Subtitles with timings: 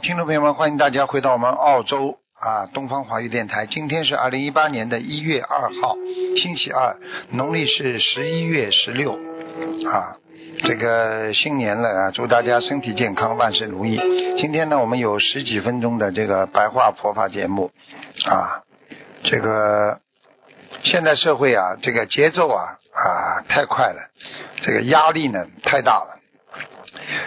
[0.00, 3.66] 听众朋友们，欢迎大家回到我们澳洲啊东方华语电台。
[3.66, 5.96] 今天是二零一八年的一月二号，
[6.36, 6.96] 星期二，
[7.30, 9.18] 农历是十一月十六
[9.90, 10.14] 啊。
[10.62, 13.96] 这个新年了啊，祝大家身体健康，万事如意。
[14.38, 17.72] 今天呢，我们有十几分钟的这个白话佛法节目
[18.26, 18.62] 啊。
[19.24, 19.98] 这个
[20.84, 24.10] 现代社会啊，这个节奏啊啊太快了，
[24.62, 26.20] 这个压力呢太大了。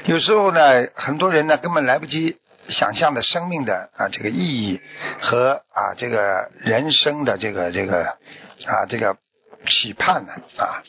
[0.06, 2.38] 有时候呢，很多人呢根本来不及。
[2.72, 4.82] 想象的生命的啊这个意义
[5.22, 8.06] 和啊这个人生的这个这个
[8.66, 9.18] 啊这个
[9.68, 10.82] 期盼呢啊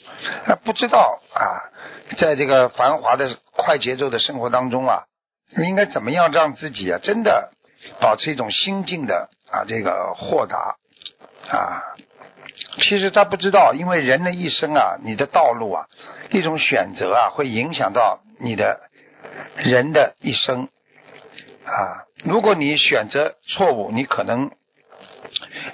[0.65, 1.69] 不知道啊
[2.17, 5.05] 在这个繁华的快节奏的生活当中啊
[5.59, 7.53] 应该怎么样让自己啊真的
[8.01, 10.77] 保持一种心境的啊这个豁达
[11.51, 11.83] 啊
[12.81, 15.87] 其实他不知道，因为人的一生啊你的道路啊
[16.31, 18.81] 一种选择啊会影响到你的
[19.57, 20.69] 人的一生。
[21.65, 24.51] 啊，如果你选择错误，你可能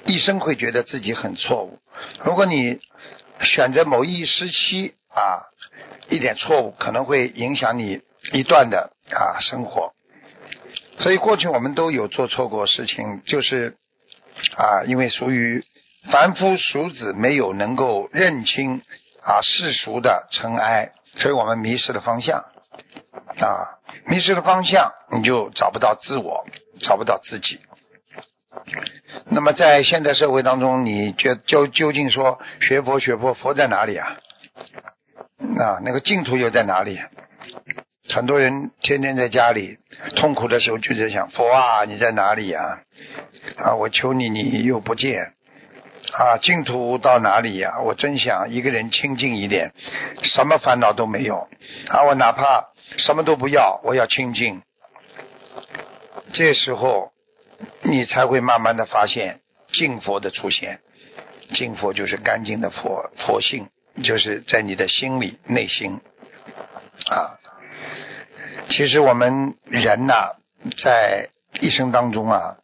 [0.05, 1.79] 一生会觉得自己很错误。
[2.23, 2.79] 如果你
[3.41, 5.49] 选择某一时期啊，
[6.09, 8.01] 一点错误可能会影响你
[8.31, 9.93] 一段的啊生活。
[10.99, 13.75] 所以过去我们都有做错过事情，就是
[14.55, 15.63] 啊，因为属于
[16.11, 18.81] 凡夫俗子，没有能够认清
[19.23, 22.45] 啊世俗的尘埃，所以我们迷失了方向。
[23.41, 26.45] 啊，迷失了方向，你就找不到自我，
[26.81, 27.59] 找不到自己。
[29.29, 34.17] 那么在现代社会当中，你觉究究竟说学佛学佛佛在哪里啊？
[35.57, 36.99] 啊，那个净土又在哪里？
[38.11, 39.77] 很多人天天在家里
[40.15, 42.79] 痛苦的时候就在想佛啊，你在哪里呀？
[43.57, 45.33] 啊，我求你，你又不见。
[46.11, 47.79] 啊，净土到哪里呀？
[47.81, 49.73] 我真想一个人清净一点，
[50.23, 51.47] 什么烦恼都没有。
[51.87, 54.61] 啊，我哪怕什么都不要，我要清净。
[56.33, 57.11] 这时候，
[57.83, 60.79] 你才会慢慢的发现净佛的出现。
[61.53, 63.67] 净佛就是干净的佛，佛性
[64.03, 65.99] 就是在你的心里内心。
[67.09, 67.37] 啊，
[68.69, 70.35] 其实我们人呐，
[70.83, 72.57] 在一生当中啊，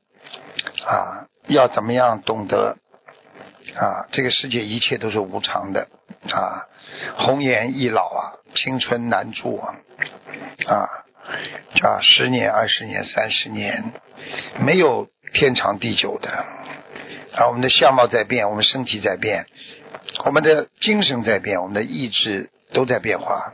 [0.85, 2.77] 啊，要怎么样懂得？
[3.73, 5.87] 啊，这个世界一切都是无常的
[6.31, 6.67] 啊，
[7.17, 8.21] 红颜易老啊，
[8.53, 9.75] 青春难驻啊，
[10.67, 10.89] 啊，
[11.73, 13.91] 叫十年、二十年、三十年，
[14.59, 17.47] 没有天长地久的啊。
[17.47, 19.45] 我们的相貌在变，我们身体在变，
[20.23, 23.53] 我们的精神在变，我们的意志都在变化。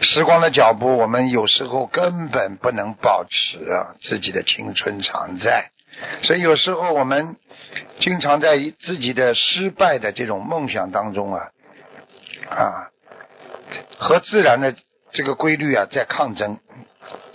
[0.00, 3.58] 时光的脚步，我们有时候根本不能保持
[4.02, 5.70] 自己的青春常在。
[6.22, 7.36] 所以有时候我们
[8.00, 11.50] 经常在自己的失败的这种梦想当中啊
[12.48, 12.90] 啊，
[13.98, 14.74] 和自然的
[15.12, 16.58] 这个规律啊在抗争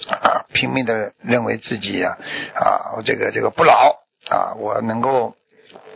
[0.10, 2.18] 啊，拼命的认为自己啊
[2.56, 3.96] 啊这个这个不老
[4.30, 5.36] 啊，我能够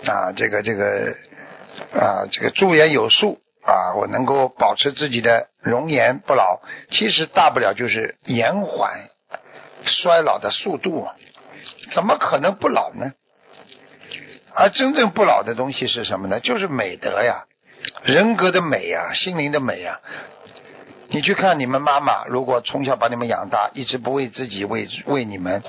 [0.05, 1.16] 啊这个这个
[1.93, 6.61] 啊这个驻颜有术啊，我能够保持自己的容颜不老，
[6.91, 9.09] 其实大不了就是延缓
[9.85, 11.07] 衰老的速度。
[11.91, 13.11] 怎么可能不老呢？
[14.53, 16.39] 而真正不老的东西是什么呢？
[16.39, 17.45] 就是美德呀，
[18.03, 19.99] 人格的美呀，心灵的美呀。
[21.07, 25.63] 你去看你们妈妈，如果从小把你们养大，一直不为自己为为你们，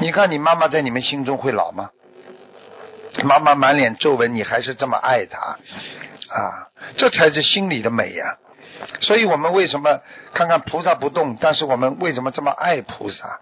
[0.00, 1.90] 你看你妈妈在你们心中会老吗？
[3.24, 6.68] 妈妈满脸皱纹，你还是这么爱她啊？
[6.96, 8.36] 这才是心里的美呀。
[9.00, 10.00] 所以我们为什么
[10.34, 13.40] 看看菩萨不动，但是我们为什么这么爱菩萨？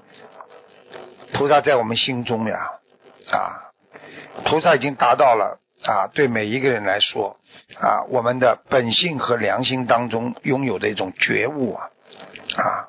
[1.32, 2.70] 菩萨在我们心中呀，
[3.30, 3.72] 啊，
[4.44, 7.38] 菩萨已经达到了啊，对每一个人来说
[7.80, 11.90] 啊，我们的本性和良心当中拥有的一种觉悟啊，
[12.56, 12.88] 啊，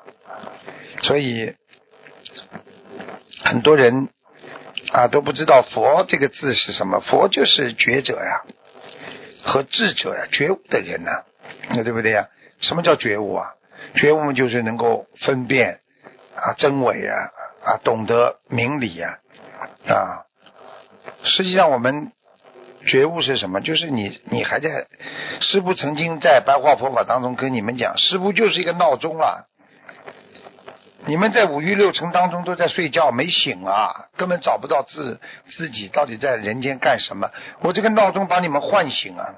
[1.02, 1.54] 所以
[3.44, 4.08] 很多人
[4.92, 8.42] 啊都不知道佛这个字是什么，佛就是觉者呀，
[9.44, 11.24] 和智者呀，觉悟的人呐，
[11.70, 12.28] 那对不对呀？
[12.60, 13.54] 什么叫觉悟啊？
[13.94, 15.80] 觉悟就是能够分辨
[16.34, 17.30] 啊真伪啊。
[17.64, 19.18] 啊，懂得明理呀，
[19.88, 20.24] 啊，
[21.24, 22.12] 实际上我们
[22.86, 23.60] 觉悟是什么？
[23.60, 24.86] 就是你你还在，
[25.40, 29.46] 师傅曾经在白话佛法当中跟你们讲，师傅就是一个闹钟了。
[31.06, 35.20] 你们在五欲六尘当中都在睡觉，没醒啊，根本找不到自
[35.56, 37.30] 自己到底在人间干什么。
[37.60, 39.34] 我这个闹钟把你们唤醒啊，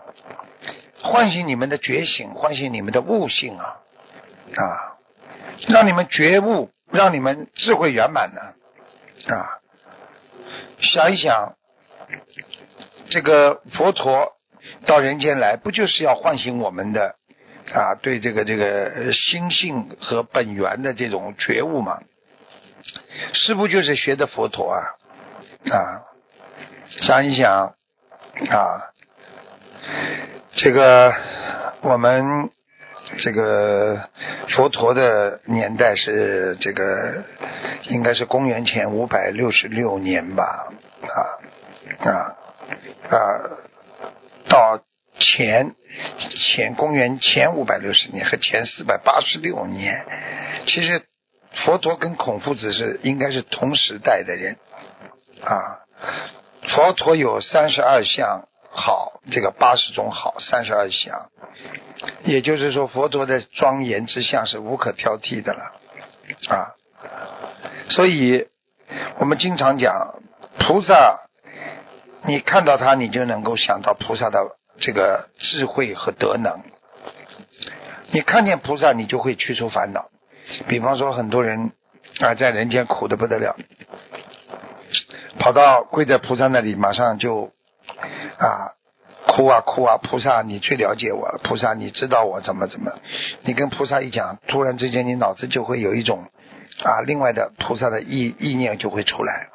[1.00, 3.76] 唤醒你们的觉醒，唤醒你们的悟性啊，
[4.56, 4.98] 啊，
[5.68, 8.40] 让你们觉悟，让你们智慧圆满呢，
[9.34, 9.60] 啊，
[10.80, 11.54] 想一想，
[13.08, 14.32] 这个佛陀
[14.86, 17.16] 到人间来，不就是要唤醒我们的？
[17.72, 22.00] 啊，对这个这个心性和本源的这种觉悟嘛，
[23.32, 24.82] 是不就是学的佛陀啊
[25.70, 26.02] 啊，
[26.88, 27.74] 想一想
[28.50, 28.90] 啊，
[30.56, 31.14] 这个
[31.82, 32.50] 我们
[33.18, 34.08] 这个
[34.48, 37.24] 佛陀的年代是这个
[37.84, 40.72] 应该是公元前五百六十六年吧
[41.02, 41.18] 啊
[42.08, 42.36] 啊
[43.08, 43.16] 啊
[44.48, 44.82] 到。
[45.22, 45.74] 前
[46.48, 50.06] 前公元前五百六十年和前四百八十六年，
[50.64, 51.02] 其实
[51.52, 54.56] 佛陀跟孔夫子是应该是同时代的人
[55.44, 55.84] 啊。
[56.68, 61.30] 佛陀有三十二相好，这个八十种好，三十二相，
[62.24, 65.60] 也就是说佛陀的庄严之相是无可挑剔的了
[66.48, 66.74] 啊。
[67.90, 68.48] 所以
[69.18, 70.20] 我们经常讲
[70.58, 71.20] 菩萨，
[72.24, 74.56] 你看到他，你就能够想到菩萨的。
[74.82, 76.62] 这个智慧和德能，
[78.12, 80.08] 你看见菩萨，你就会去除烦恼。
[80.68, 81.72] 比方说，很多人
[82.18, 83.56] 啊，在人间苦的不得了，
[85.38, 87.52] 跑到跪在菩萨那里，马上就
[88.40, 88.72] 啊
[89.26, 89.98] 哭啊哭啊！
[89.98, 91.40] 菩萨，你最了解我了。
[91.44, 92.90] 菩萨，你知道我怎么怎么？
[93.42, 96.24] 你跟菩萨一讲，突然之间，你脑子就会有一种
[96.82, 99.48] 啊，另外的菩萨的意意念就会出来。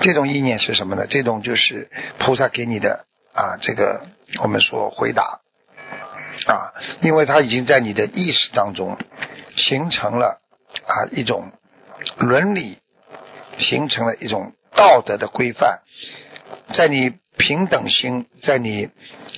[0.00, 1.06] 这种意念是什么呢？
[1.08, 4.06] 这种就是菩萨给你的啊，这个。
[4.42, 5.40] 我们说回答
[6.48, 6.72] 啊，
[7.02, 8.96] 因为他已经在你的意识当中
[9.54, 10.40] 形成了
[10.86, 11.52] 啊一种
[12.16, 12.78] 伦理，
[13.58, 15.82] 形成了一种道德的规范，
[16.72, 18.90] 在你平等心，在你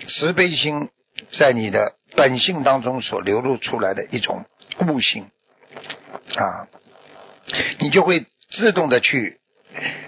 [0.08, 0.90] 慈悲心，
[1.38, 4.44] 在你的本性当中所流露出来的一种
[4.86, 5.30] 悟性
[6.36, 6.68] 啊，
[7.78, 9.40] 你就会自动的去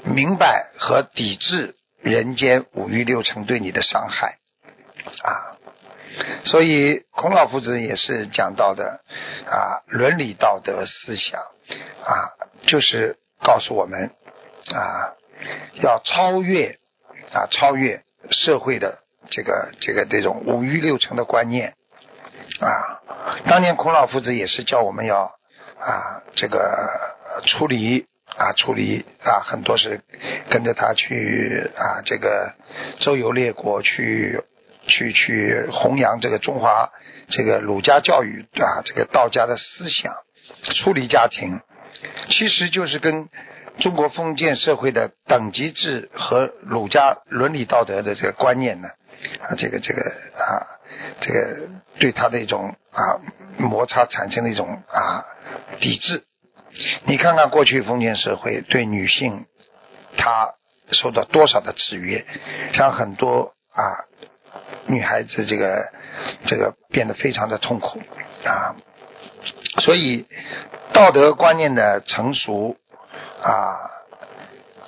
[0.04, 4.38] 明白和抵制人间五欲六尘对你的伤害。
[5.22, 5.56] 啊，
[6.44, 9.00] 所以孔老夫子也是讲到的
[9.46, 11.40] 啊，伦理道德思想
[12.04, 12.36] 啊，
[12.66, 14.10] 就是告诉我们
[14.74, 15.14] 啊，
[15.82, 16.78] 要超越
[17.32, 18.98] 啊，超越社会的
[19.30, 21.74] 这个这个这种五欲六尘的观念
[22.60, 23.00] 啊。
[23.48, 25.24] 当年孔老夫子也是教我们要
[25.80, 26.88] 啊，这个
[27.46, 30.00] 处理啊，处理啊，很多是
[30.50, 32.54] 跟着他去啊，这个
[33.00, 34.42] 周游列国去。
[34.90, 36.90] 去去弘扬这个中华
[37.28, 40.14] 这个儒家教育啊，这个道家的思想，
[40.76, 41.60] 处理家庭，
[42.30, 43.28] 其实就是跟
[43.80, 48.88] 中国封建社会的等级制和儒家伦理道德的这个观念呢
[49.40, 50.66] 啊，这个这个啊，
[51.20, 53.20] 这个对他的一种啊
[53.58, 55.24] 摩擦产生的一种啊
[55.78, 56.24] 抵制。
[57.04, 59.46] 你看看过去封建社会对女性，
[60.16, 60.54] 她
[60.92, 62.24] 受到多少的制约，
[62.72, 64.06] 让很多啊。
[64.90, 65.92] 女孩子这个
[66.46, 68.00] 这个变得非常的痛苦
[68.46, 68.74] 啊，
[69.82, 70.26] 所以
[70.94, 72.76] 道德观念的成熟
[73.42, 73.90] 啊，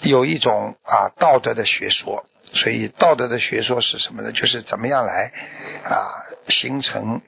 [0.01, 4.33] 有一种啊道德的学说，所以道德的学说是什么呢？
[4.33, 5.33] 就是怎么样来
[5.85, 7.21] 啊形成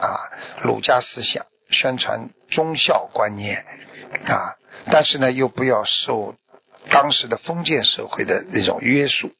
[0.00, 0.30] 啊
[0.62, 3.64] 儒家思想，宣传忠孝观念
[4.26, 4.56] 啊，
[4.90, 6.34] 但是呢又不要受
[6.90, 9.32] 当时的封建社会的那种约束。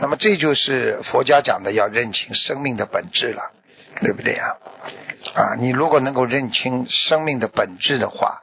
[0.00, 3.52] 那么这就是佛家讲的要认清生命的本质了，
[4.00, 4.56] 对不对啊？
[5.34, 8.40] 啊，你如果能够认清生命的本质的话，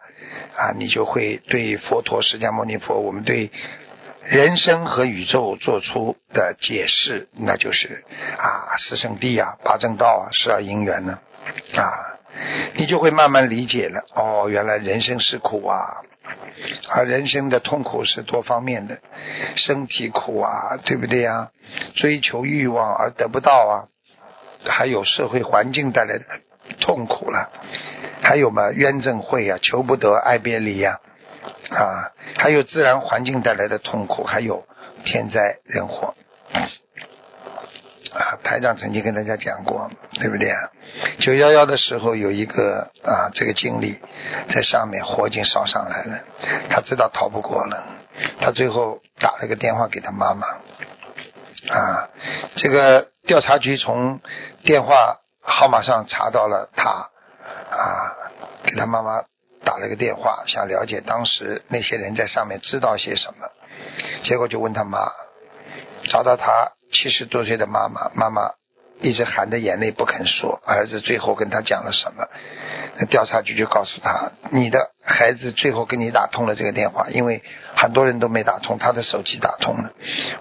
[0.60, 3.50] 啊，你就会对佛陀释迦牟尼佛，我们对
[4.26, 8.04] 人生和宇宙做出的解释，那就是
[8.38, 11.20] 啊，四圣谛啊，八正道啊，十二因缘呢，
[11.78, 12.20] 啊，
[12.76, 14.04] 你就会慢慢理解了。
[14.14, 16.04] 哦，原来人生是苦啊。
[16.90, 19.00] 而人生的痛苦是多方面的，
[19.56, 21.52] 身体苦啊，对不对呀？
[21.96, 23.88] 追求欲望而得不到啊，
[24.66, 26.26] 还有社会环境带来的
[26.82, 27.50] 痛苦了，
[28.22, 31.00] 还有嘛冤憎会啊，求不得，爱别离呀，
[31.72, 34.66] 啊，还有自然环境带来的痛苦，还有
[35.06, 36.16] 天灾人祸。
[38.12, 40.70] 啊，台长曾经跟大家讲过，对不对啊？
[41.20, 44.00] 九幺幺的时候有一个啊，这个经历
[44.50, 46.20] 在上面火已经烧上来了，
[46.70, 47.84] 他知道逃不过了，
[48.42, 50.48] 他最后打了个电话给他妈妈，
[51.72, 52.10] 啊，
[52.56, 54.22] 这个调查局从
[54.64, 57.10] 电话号码上查到了他
[57.70, 58.16] 啊，
[58.64, 59.22] 给他妈妈
[59.64, 63.48] 打了个电话，想了解当时那些人在上面知道些什么，
[64.24, 65.12] 结果就问他妈，
[66.06, 68.52] 找到他七十多岁的妈妈，妈妈
[69.02, 72.26] 一直含着眼泪不肯说，儿子最后跟他讲了什么。
[73.10, 77.42] 调查局就告诉他，你的孩子最后跟你打通了这个电话，因为
[77.76, 79.92] 很多人都没打通，他的手机打通了。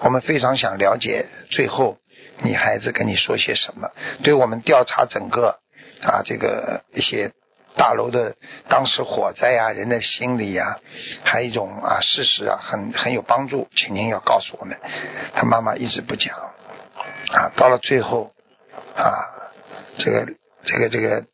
[0.01, 1.99] 我们非常想了解最后
[2.41, 3.91] 你孩子跟你说些什么，
[4.25, 5.59] 对我们调查整个
[6.03, 7.33] 啊这个一些
[7.77, 8.37] 大楼的
[8.69, 10.79] 当时火灾啊人的心理呀，
[11.25, 14.79] 还有一种啊事实啊很很有帮助，请您要告诉我们。
[15.35, 16.37] 他妈妈一直不讲
[17.33, 18.33] 啊，到了最后
[18.97, 19.29] 啊
[19.99, 20.27] 这个
[20.65, 21.25] 这个这个。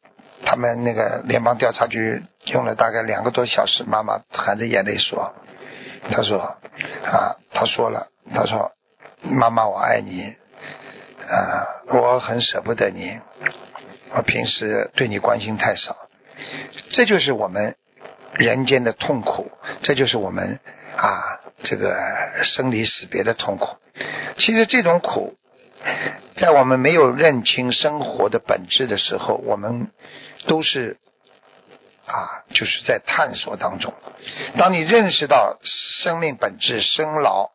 [0.46, 5.32] 他们那个联邦调查局用了大概两个多小时，妈妈含着眼泪说
[6.12, 8.72] ：“他说啊，他说了，他说
[9.22, 10.34] 妈妈我爱你
[11.30, 13.18] 啊，我很舍不得你，
[14.12, 15.96] 我平时对你关心太少，
[16.90, 17.76] 这就是我们
[18.34, 19.50] 人间的痛苦，
[19.82, 20.60] 这就是我们
[20.96, 21.96] 啊这个
[22.42, 23.76] 生离死别的痛苦。
[24.36, 25.36] 其实这种苦，
[26.36, 29.90] 在我们没有认清生活的本质的时候，我们。”
[30.46, 30.98] 都是
[32.04, 33.94] 啊，就是在探索当中。
[34.58, 37.48] 当你认识到生命本质、生老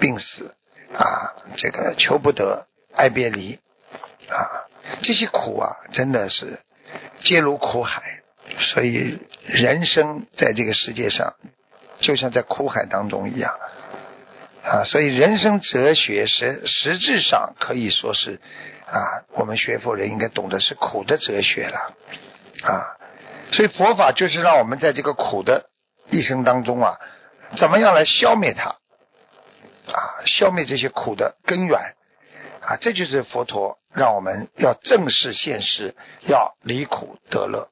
[0.00, 0.56] 病死
[0.92, 3.60] 啊，这个求不得、爱别离
[4.28, 4.66] 啊，
[5.02, 6.60] 这些苦啊，真的是
[7.20, 8.02] 皆如苦海。
[8.58, 11.34] 所以人生在这个世界上，
[12.00, 13.54] 就像在苦海当中一样
[14.62, 14.84] 啊。
[14.84, 18.40] 所以人生哲学实实质上可以说是
[18.86, 21.94] 啊，我们学佛人应该懂得是苦的哲学了。
[22.64, 22.96] 啊，
[23.52, 25.70] 所以佛法就是让我们在这个苦的
[26.10, 26.98] 一生当中啊，
[27.56, 28.70] 怎么样来消灭它？
[28.70, 31.94] 啊，消灭这些苦的根源
[32.66, 35.94] 啊，这就是佛陀让我们要正视现实，
[36.28, 37.68] 要离苦得乐。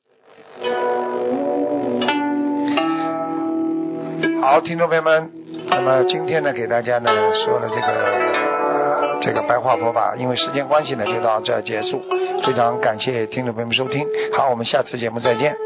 [4.42, 5.30] 好，听众朋友们，
[5.68, 12.02] 那么今天呢，给大家呢说了这个这个白话佛法，因为时间关系呢，就到这结束。
[12.44, 14.06] 非常感谢听众朋友们收听，
[14.36, 15.56] 好，我们下次节目再见。